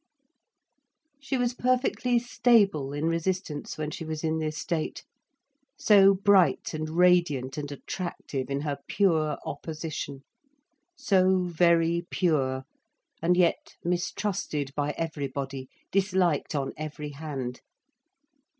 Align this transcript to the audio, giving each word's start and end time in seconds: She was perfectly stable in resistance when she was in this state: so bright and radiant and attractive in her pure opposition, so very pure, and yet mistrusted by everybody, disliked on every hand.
She 1.19 1.37
was 1.37 1.53
perfectly 1.53 2.17
stable 2.17 2.91
in 2.91 3.05
resistance 3.05 3.77
when 3.77 3.91
she 3.91 4.03
was 4.03 4.23
in 4.23 4.39
this 4.39 4.57
state: 4.57 5.05
so 5.77 6.15
bright 6.15 6.73
and 6.73 6.89
radiant 6.89 7.55
and 7.55 7.71
attractive 7.71 8.49
in 8.49 8.61
her 8.61 8.79
pure 8.87 9.37
opposition, 9.45 10.23
so 10.97 11.43
very 11.43 12.07
pure, 12.09 12.63
and 13.21 13.37
yet 13.37 13.75
mistrusted 13.83 14.71
by 14.75 14.95
everybody, 14.97 15.69
disliked 15.91 16.55
on 16.55 16.73
every 16.77 17.09
hand. 17.09 17.61